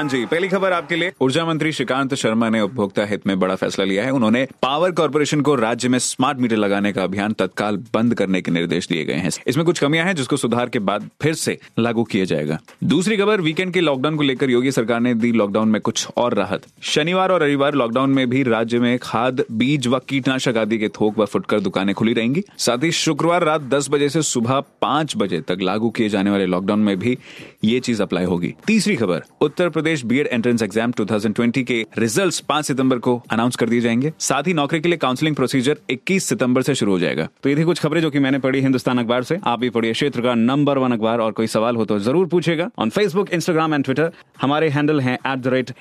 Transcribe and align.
हाँ 0.00 0.08
जी, 0.08 0.26
पहली 0.26 0.48
खबर 0.48 0.72
आपके 0.72 0.96
लिए। 0.96 1.12
ऊर्जा 1.20 1.44
मंत्री 1.44 1.72
श्रीकांत 1.72 2.14
शर्मा 2.14 2.48
ने 2.48 2.60
उपभोक्ता 2.60 3.04
हित 3.04 3.26
में 3.26 3.38
बड़ा 3.40 3.54
फैसला 3.54 3.84
लिया 3.84 4.04
है। 4.04 4.10
उन्होंने 4.10 4.46
पावर 4.62 4.90
कॉर्पोरेशन 4.90 5.40
को 5.40 5.54
राज्य 5.54 5.88
में 5.88 5.98
स्मार्ट 5.98 6.38
मीटर 6.38 6.56
लगाने 6.56 6.92
का 6.92 7.02
अभियान 7.02 7.32
तत्काल 7.32 7.76
बंद 7.94 8.14
करने 8.14 8.40
के 8.42 8.50
निर्देश 8.50 8.88
दिए 8.88 9.04
गए 9.04 9.14
हैं। 9.14 9.30
इसमें 9.46 9.66
कुछ 9.66 9.78
कमियाँ 9.78 10.06
हैं, 10.06 10.14
जिसको 10.16 10.36
सुधार 10.36 10.68
के 10.68 10.78
बाद 10.78 11.10
फिर 11.22 11.34
से 11.34 11.58
लागू 11.78 12.04
किया 12.04 12.24
जाएगा। 12.24 12.58
दूसरी 12.84 13.16
खबर, 13.16 13.40
वीकेंड 13.40 13.72
के 13.72 13.80
लॉकडाउन 13.80 14.16
को 14.16 14.22
लेकर 14.22 14.50
योगी 14.50 14.70
सरकार 14.70 15.00
ने 15.00 15.14
दी 15.14 15.32
लॉकडाउन 15.32 15.68
में 15.68 15.80
कुछ 15.80 16.06
और 16.16 16.34
राहत। 16.34 16.62
शनिवार 16.82 17.32
और 17.32 17.42
रविवार 17.42 17.74
लॉकडाउन 17.74 18.10
में 18.10 18.30
भी 18.30 18.42
राज्य 18.42 18.78
में 18.78 18.98
खाद, 18.98 19.44
बीज 19.52 19.86
व 19.86 19.98
कीटनाशक 19.98 20.56
आदि 20.56 20.78
के 20.78 20.88
थोक 20.88 21.18
व 21.18 21.24
फुटकर 21.24 21.60
दुकानें 21.60 21.94
खुली 21.94 22.12
रहेंगी। 22.12 22.44
साथ 22.58 22.84
ही 22.84 22.92
शुक्रवार 22.92 23.44
रात 23.44 23.60
दस 23.60 23.90
बजे 23.90 24.08
से 24.08 24.22
सुबह 24.22 24.60
पाँच 24.60 25.16
बजे 25.16 25.40
तक 25.40 25.58
लागू 25.60 25.90
किए 25.90 26.08
जाने 26.08 26.30
वाले 26.30 26.46
लॉकडाउन 26.46 26.80
में 26.80 26.98
भी 26.98 27.18
ये 27.64 27.80
चीज़ 27.80 28.02
अप्लाई 28.02 28.24
होगी। 28.24 28.54
तीसरी 28.66 28.96
खबर, 28.96 29.22
Uttar 29.40 29.68
Pradesh 29.68 29.89
B Ed 30.04 30.26
entrance 30.26 30.62
exam 30.62 30.92
2020 30.92 31.62
के 31.62 31.86
रिजल्ट्स 31.98 32.40
5 32.40 32.62
सितंबर 32.62 32.98
को 32.98 33.22
अनाउंस 33.30 33.56
कर 33.56 33.68
दिए 33.68 33.80
जाएँगे। 33.80 34.12
साथ 34.18 34.42
ही 34.42 34.54
नौकरी 34.54 34.80
के 34.80 34.88
लिए 34.88 34.98
काउंसलिंग 34.98 35.36
प्रोसीजर 35.36 35.76
21 35.90 36.20
सितंबर 36.20 36.62
से 36.62 36.74
शुरू 36.74 36.92
हो 36.92 36.98
जाएगा। 36.98 37.28
तो 37.42 37.48
ये 37.48 37.56
थी 37.56 37.64
कुछ 37.64 37.80
खबरें 37.80 38.02
जो 38.02 38.10
कि 38.10 38.18
मैंने 38.18 38.38
पढ़ी 38.38 38.60
हिंदुस्तान 38.60 38.98
अखबार 38.98 39.22
से। 39.22 39.38
आप 39.44 39.60
भी 39.60 39.70
पढ़िए 39.70 39.92
क्षेत्र 39.92 40.20
का 40.20 40.34
नंबर 40.34 40.78
वन 40.78 40.92
अखबार 40.92 41.18
और 41.18 41.32
कोई 41.32 41.46
सवाल 41.46 41.76
हो 41.76 41.84
तो 41.84 41.98
ज़रूर 41.98 42.26
पूछेगा 42.26 42.70
on 42.78 42.90
Facebook 42.90 43.30
Instagram 43.30 43.74
and 43.74 43.84
Twitter 43.84 44.12
हमारे 44.40 44.68
हैंडल 44.68 45.00
है 45.00 45.18
एट 45.26 45.72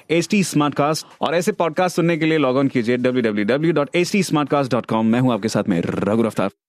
और 1.21 1.35
ऐसे 1.35 1.51
पॉडकास्ट 1.51 1.95
सुनने 1.95 2.17
के 2.17 2.25
लिए 2.25 2.37
लॉग 2.37 2.57
ऑन 2.57 2.67
कीजिए 2.67 2.97
डब्ल्यू 2.97 5.03
मैं 5.03 5.19
हूँ 5.19 5.33
आपके 5.33 5.47
साथ 5.47 5.63
में 5.69 5.81
रघु 5.81 6.21
रफ्तार। 6.21 6.68